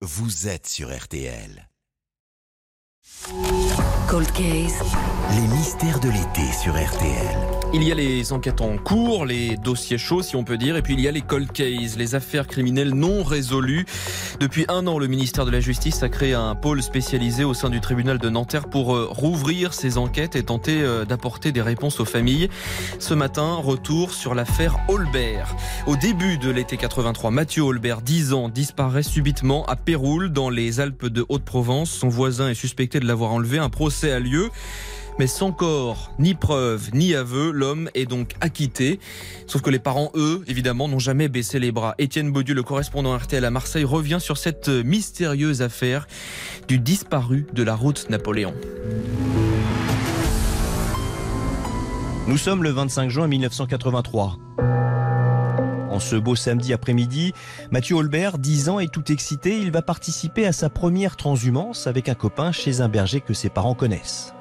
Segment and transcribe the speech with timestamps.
[0.00, 1.68] vous êtes sur RTL.
[4.08, 4.82] Cold Case.
[5.36, 7.58] Les mystères de l'été sur RTL.
[7.74, 10.82] Il y a les enquêtes en cours, les dossiers chauds si on peut dire, et
[10.82, 13.84] puis il y a les cold cases, les affaires criminelles non résolues.
[14.40, 17.68] Depuis un an, le ministère de la Justice a créé un pôle spécialisé au sein
[17.68, 22.00] du tribunal de Nanterre pour euh, rouvrir ces enquêtes et tenter euh, d'apporter des réponses
[22.00, 22.48] aux familles.
[22.98, 25.54] Ce matin, retour sur l'affaire Holbert.
[25.86, 30.80] Au début de l'été 83, Mathieu Holbert, 10 ans, disparaît subitement à Péroul, dans les
[30.80, 31.90] Alpes de Haute-Provence.
[31.90, 33.58] Son voisin est suspecté de l'avoir enlevé.
[33.58, 34.50] Un procès a lieu.
[35.18, 39.00] Mais sans corps, ni preuve, ni aveu, l'homme est donc acquitté.
[39.48, 41.96] Sauf que les parents, eux, évidemment, n'ont jamais baissé les bras.
[41.98, 46.06] Étienne Baudu, le correspondant RTL à Marseille, revient sur cette mystérieuse affaire
[46.68, 48.54] du disparu de la route Napoléon.
[52.28, 54.36] Nous sommes le 25 juin 1983.
[55.98, 57.32] En ce beau samedi après-midi,
[57.72, 59.58] Mathieu Holbert, 10 ans, est tout excité.
[59.58, 63.48] Il va participer à sa première transhumance avec un copain chez un berger que ses
[63.48, 64.32] parents connaissent.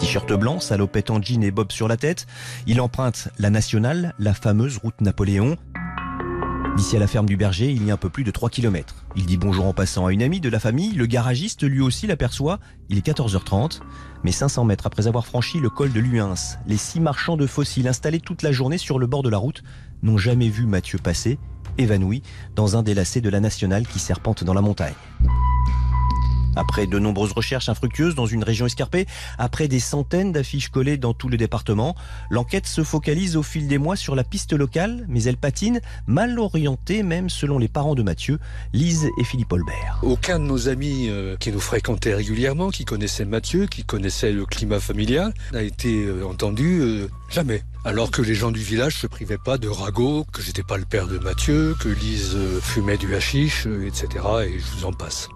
[0.00, 2.26] T-shirt blanc, salopette en jean et bob sur la tête,
[2.66, 5.56] il emprunte la nationale, la fameuse route Napoléon.
[6.76, 8.96] D'ici à la ferme du berger, il y a un peu plus de 3 km.
[9.14, 10.90] Il dit bonjour en passant à une amie de la famille.
[10.90, 12.58] Le garagiste, lui aussi, l'aperçoit.
[12.88, 13.78] Il est 14h30.
[14.24, 16.34] Mais 500 mètres après avoir franchi le col de Luins,
[16.66, 19.62] les six marchands de fossiles installés toute la journée sur le bord de la route
[20.04, 21.38] n'ont jamais vu Mathieu passer,
[21.78, 22.22] évanoui,
[22.54, 24.94] dans un des lacets de la nationale qui serpente dans la montagne.
[26.56, 29.06] Après de nombreuses recherches infructueuses dans une région escarpée,
[29.38, 31.96] après des centaines d'affiches collées dans tout le département,
[32.30, 36.38] l'enquête se focalise au fil des mois sur la piste locale, mais elle patine, mal
[36.38, 38.38] orientée même selon les parents de Mathieu,
[38.72, 39.98] Lise et Philippe Holbert.
[40.02, 44.46] Aucun de nos amis euh, qui nous fréquentaient régulièrement, qui connaissaient Mathieu, qui connaissaient le
[44.46, 47.62] climat familial, n'a été euh, entendu euh, jamais.
[47.84, 50.84] Alors que les gens du village se privaient pas de ragots, que j'étais pas le
[50.84, 54.24] père de Mathieu, que Lise fumait du hashish, etc.
[54.46, 55.28] Et je vous en passe.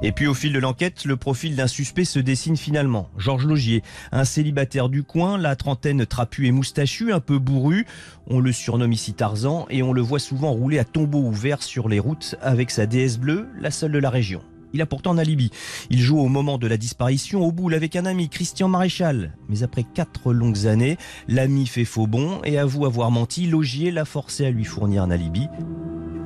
[0.00, 3.08] Et puis au fil de l'enquête, le profil d'un suspect se dessine finalement.
[3.18, 3.82] Georges Logier,
[4.12, 7.84] un célibataire du coin, la trentaine trapue et moustachue, un peu bourru.
[8.28, 11.88] On le surnomme ici Tarzan et on le voit souvent rouler à tombeau ouvert sur
[11.88, 14.40] les routes avec sa déesse bleue, la seule de la région.
[14.72, 15.50] Il a pourtant un alibi.
[15.90, 19.34] Il joue au moment de la disparition au boule avec un ami, Christian Maréchal.
[19.48, 20.96] Mais après quatre longues années,
[21.26, 23.46] l'ami fait faux bond et avoue avoir menti.
[23.46, 25.48] Logier l'a forcé à lui fournir un alibi.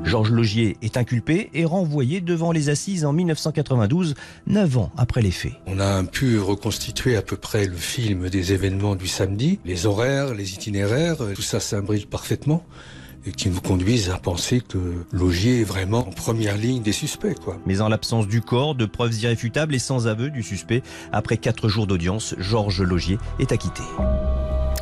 [0.04, 4.14] Georges Logier est inculpé et renvoyé devant les assises en 1992,
[4.46, 5.52] neuf ans après les faits.
[5.66, 10.34] On a pu reconstituer à peu près le film des événements du samedi, les horaires,
[10.34, 12.64] les itinéraires, euh, tout ça s'imbrique parfaitement
[13.26, 14.78] et qui nous conduisent à penser que
[15.12, 17.38] Logier est vraiment en première ligne des suspects.
[17.38, 17.58] Quoi.
[17.66, 21.68] Mais en l'absence du corps, de preuves irréfutables et sans aveu du suspect, après quatre
[21.68, 23.82] jours d'audience, Georges Logier est acquitté.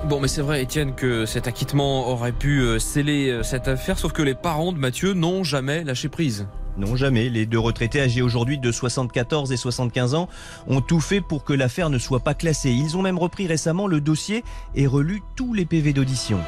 [0.09, 3.99] Bon, mais c'est vrai, Étienne, que cet acquittement aurait pu euh, sceller euh, cette affaire,
[3.99, 6.47] sauf que les parents de Mathieu n'ont jamais lâché prise.
[6.79, 7.29] Non, jamais.
[7.29, 10.29] Les deux retraités âgés aujourd'hui de 74 et 75 ans
[10.67, 12.71] ont tout fait pour que l'affaire ne soit pas classée.
[12.71, 14.43] Ils ont même repris récemment le dossier
[14.75, 16.39] et relu tous les PV d'audition.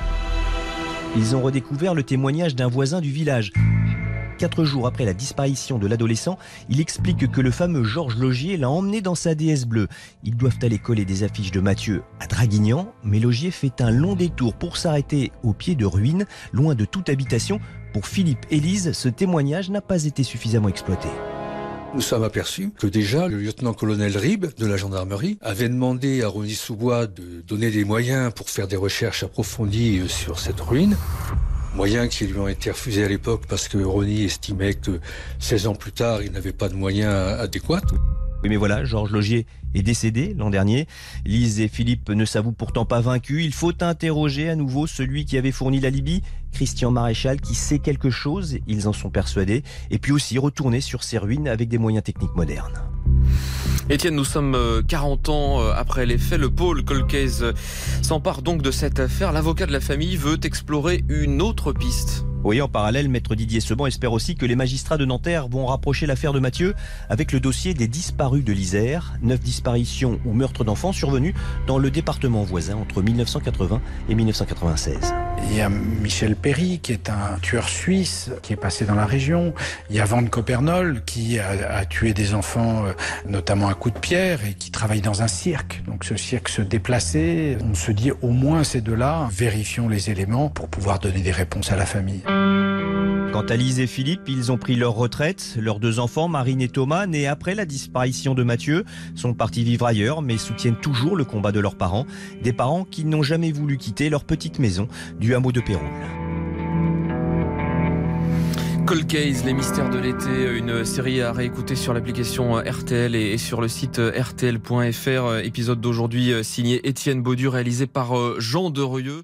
[1.15, 3.53] Ils ont redécouvert le témoignage d'un voisin du village.
[4.43, 6.37] Quatre jours après la disparition de l'adolescent,
[6.69, 9.87] il explique que le fameux Georges Logier l'a emmené dans sa déesse bleue.
[10.25, 14.17] Ils doivent aller coller des affiches de Mathieu à Draguignan, mais Logier fait un long
[14.17, 17.61] détour pour s'arrêter au pied de ruines, loin de toute habitation.
[17.93, 21.09] Pour Philippe et Lise, ce témoignage n'a pas été suffisamment exploité.
[21.95, 26.55] Nous sommes aperçus que déjà le lieutenant-colonel Rib de la gendarmerie avait demandé à Rony
[26.55, 30.97] Sous-Bois de donner des moyens pour faire des recherches approfondies sur cette ruine.
[31.75, 35.00] Moyens qui lui ont été refusés à l'époque parce que Rony estimait que
[35.38, 37.81] 16 ans plus tard, il n'avait pas de moyens adéquats.
[38.43, 40.87] Oui, mais voilà, Georges Logier est décédé l'an dernier.
[41.25, 43.44] Lise et Philippe ne s'avouent pourtant pas vaincus.
[43.44, 46.22] Il faut interroger à nouveau celui qui avait fourni l'alibi,
[46.53, 51.05] Christian Maréchal, qui sait quelque chose, ils en sont persuadés, et puis aussi retourner sur
[51.05, 52.82] ces ruines avec des moyens techniques modernes.
[53.93, 56.41] Étienne, nous sommes euh, 40 ans euh, après les faits.
[56.41, 57.53] Le pôle Colcaise
[58.01, 59.33] s'empare donc de cette affaire.
[59.33, 62.25] L'avocat de la famille veut explorer une autre piste.
[62.45, 66.07] Oui, en parallèle, maître Didier Seban espère aussi que les magistrats de Nanterre vont rapprocher
[66.07, 66.75] l'affaire de Mathieu
[67.09, 71.35] avec le dossier des disparus de l'Isère, neuf disparitions ou meurtres d'enfants survenus
[71.69, 75.15] dans le département voisin entre 1980 et 1996.
[75.50, 79.06] Il y a Michel Perry, qui est un tueur suisse, qui est passé dans la
[79.06, 79.55] région.
[79.88, 82.93] Il y a Van Copernol, qui a, a tué des enfants, euh,
[83.29, 85.83] notamment à coups de pierre, et qui travaille dans un cirque.
[85.87, 87.56] Donc ce cirque se déplaçait.
[87.71, 91.71] On se dit, au moins ces deux-là, vérifions les éléments pour pouvoir donner des réponses
[91.71, 92.23] à la famille.
[93.32, 95.56] Quant à Lise et Philippe, ils ont pris leur retraite.
[95.58, 98.84] Leurs deux enfants, Marine et Thomas, nés après la disparition de Mathieu,
[99.14, 102.06] sont partis vivre ailleurs, mais soutiennent toujours le combat de leurs parents.
[102.43, 104.87] Des parents qui n'ont jamais voulu quitter leur petite maison
[105.19, 105.88] du hameau de Péroul.
[108.87, 113.61] Cold Case, les mystères de l'été, une série à réécouter sur l'application RTL et sur
[113.62, 115.37] le site rtl.fr.
[115.43, 119.23] Épisode d'aujourd'hui signé Étienne Baudu, réalisé par Jean Derieux.